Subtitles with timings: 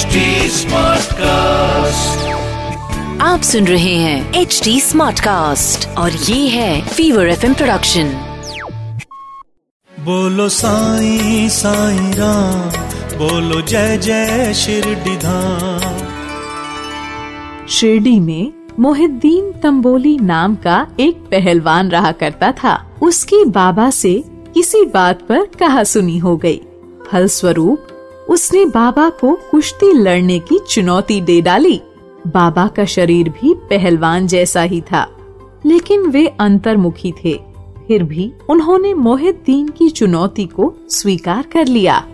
[0.00, 0.18] HD
[0.50, 2.20] Smartcast.
[3.20, 8.04] आप सुन रहे हैं एच डी स्मार्ट कास्ट और ये है फीवर एफ़ प्रोडक्शन
[10.00, 12.70] बोलो साई साई राम
[13.18, 16.06] बोलो जय जय शिरडी धाम।
[17.68, 24.24] शिरडी में मोहिद्दीन तंबोली नाम का एक पहलवान रहा करता था। उसकी बाबा से
[24.54, 26.60] किसी बात पर कहा सुनी हो गई।
[27.12, 27.86] फलस्वरूप
[28.30, 31.80] उसने बाबा को कुश्ती लड़ने की चुनौती दे डाली।
[32.26, 35.06] बाबा का शरीर भी पहलवान जैसा ही था,
[35.66, 37.32] लेकिन वे अंतर्मुखी थे।
[37.88, 42.04] फिर भी उन्होंने मोहिद्दीन की चुनौती को स्वीकार कर लिया।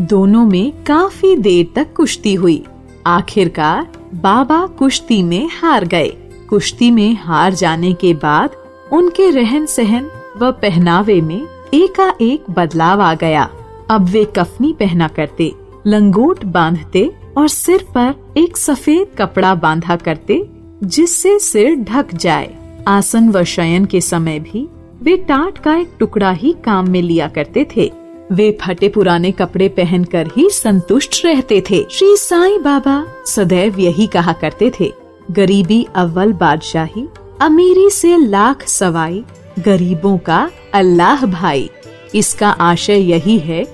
[0.00, 2.62] दोनों में काफ़ी देर तक कुश्ती हुई।
[3.06, 6.08] आखिरकार बाबा कुश्ती में हार गए।
[6.48, 8.56] कुश्ती में हार जाने के बाद
[8.92, 11.40] उनके रहन सहन व पहनावे में
[11.74, 13.48] एकाएक बदलाव आ गया।
[13.90, 15.52] अब वे कफनी पहना करते।
[15.86, 20.42] लंगोट बांधते और सिर पर एक सफ़ेद कपड़ा बांधा करते,
[20.84, 22.54] जिससे सिर ढक जाए।
[22.88, 24.66] आसन व शयन के समय भी
[25.02, 27.90] वे टाट का एक टुकड़ा ही काम में लिया करते थे।
[28.32, 34.32] वे फटे पुराने कपड़े पहनकर ही संतुष्ट रहते थे। श्री साईं बाबा सदैव यही कहा
[34.32, 34.92] करते थे,
[35.30, 37.06] गरीबी अव्वल बादशाही,
[37.40, 39.24] अमीरी से लाख सवाई,
[39.58, 41.68] गरीबों का अल्लाह भाई।
[42.14, 43.64] इसका आशय यही है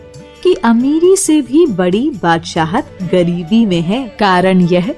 [0.46, 4.88] कि अमीरी से भी बड़ी बादशाहत गरीबी में है। कारण यह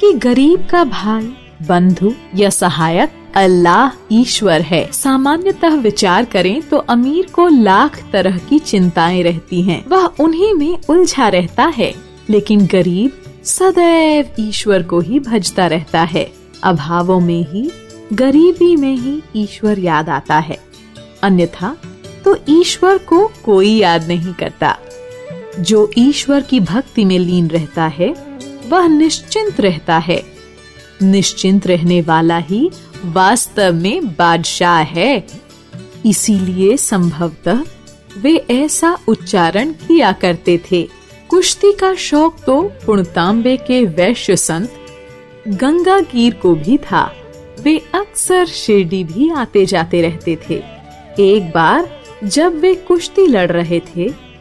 [0.00, 1.32] कि गरीब का भाई,
[1.68, 8.58] बंधु या सहायक अल्लाह ईश्वर है। सामान्यतः विचार करें तो अमीर को लाख तरह की
[8.58, 11.92] चिंताएँ रहती हैं। वह उन्हीं में उलझा रहता है,
[12.30, 13.12] लेकिन गरीब
[13.44, 16.30] सदैव ईश्वर को ही भजता रहता है।
[16.62, 17.70] अभावों में ही,
[18.12, 20.58] गरीबी में ही ईश्वर याद आता है।
[21.22, 21.76] अन्यथा
[22.24, 24.76] तो ईश्वर को कोई याद नहीं करता।
[25.60, 28.14] जो ईश्वर की भक्ति में लीन रहता है,
[28.68, 30.22] वह निश्चिंत रहता है।
[31.02, 32.70] निश्चिंत रहने वाला ही
[33.04, 35.26] वास्तव में बादशाह है।
[36.06, 37.64] इसीलिए संभवतः
[38.18, 40.88] वे ऐसा उच्चारण किया करते थे।
[41.28, 44.72] कुश्ती का शौक तो पुणतांबे के वैश्य संत
[45.48, 47.12] गंगा गिर को भी था।
[47.60, 50.62] वे अक्सर शिरडी भी आते जाते रहते थे।
[51.20, 54.31] एक बार जब वे कुश्ती लड़ रहे थे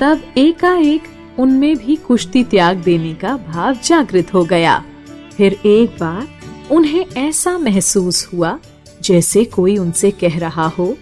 [0.00, 1.02] तब एकाएक
[1.38, 4.84] उनमें भी कुश्ती त्याग देने का भाव जागृत हो गया।
[5.36, 6.28] फिर एक बार
[6.70, 8.58] उन्हें ऐसा महसूस हुआ,
[9.02, 10.96] जैसे कोई उनसे कह रहा हो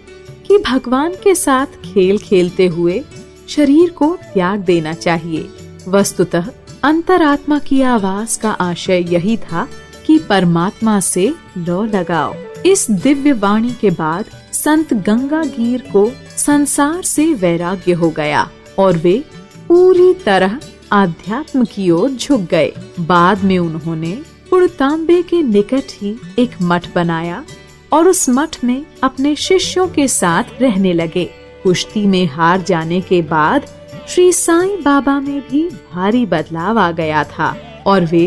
[0.47, 3.03] कि भगवान के साथ खेल खेलते हुए
[3.49, 5.49] शरीर को त्याग देना चाहिए।
[5.87, 6.49] वस्तुतः
[6.83, 9.67] अंतरात्मा की आवाज़ का आशय यही था
[10.05, 12.33] कि परमात्मा से लो लगाओ।
[12.65, 18.49] इस दिव्य वाणी के बाद संत गंगागीर को संसार से वैराग्य हो गया।
[18.79, 19.23] और वे
[19.67, 20.59] पूरी तरह
[20.91, 24.17] आध्यात्म की ओर झुक गए। बाद में उन्होंने
[24.49, 27.43] पुड़तांबे के निकट ही एक मठ बनाया
[27.93, 31.25] और उस मठ में अपने शिष्यों के साथ रहने लगे।
[31.63, 33.65] कुश्ती में हार जाने के बाद
[34.07, 37.55] श्री साईं बाबा में भी भारी बदलाव आ गया था
[37.87, 38.25] और वे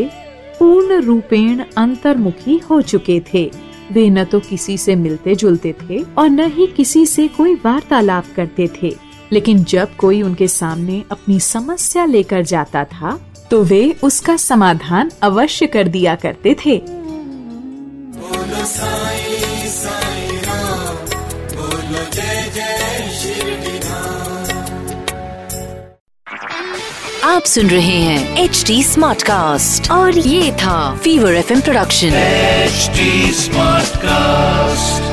[0.59, 3.51] पूर्ण रूपेण अंतर्मुखी हो चुके थे।
[3.93, 8.25] वे न तो किसी से मिलते जुलते थे और न ही किसी से कोई वार्तालाप
[8.37, 8.95] करते थे।
[9.33, 13.21] लेकिन जब कोई उनके सामने अपनी समस्या लेकर जाता था
[13.51, 20.97] तो वे उसका समाधान अवश्य कर दिया करते थे। बोलो साईं साईं राम
[21.57, 22.81] बोलो जय जय
[27.25, 32.11] आप सुन रहे हैं एच डी स्मार्ट कास्ट और ये था Fever F production
[32.81, 35.10] HD Smartcast.